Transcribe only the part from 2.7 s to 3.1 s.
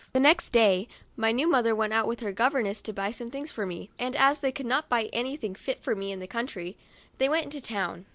to